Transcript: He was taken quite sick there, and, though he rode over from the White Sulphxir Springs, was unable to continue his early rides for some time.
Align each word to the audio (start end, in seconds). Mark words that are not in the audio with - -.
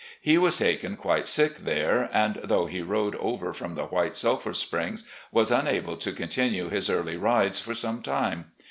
He 0.19 0.39
was 0.39 0.57
taken 0.57 0.97
quite 0.97 1.27
sick 1.27 1.57
there, 1.57 2.09
and, 2.11 2.39
though 2.43 2.65
he 2.65 2.81
rode 2.81 3.15
over 3.17 3.53
from 3.53 3.75
the 3.75 3.85
White 3.85 4.13
Sulphxir 4.15 4.55
Springs, 4.55 5.03
was 5.31 5.51
unable 5.51 5.95
to 5.97 6.11
continue 6.11 6.69
his 6.69 6.89
early 6.89 7.17
rides 7.17 7.59
for 7.59 7.75
some 7.75 8.01
time. 8.01 8.45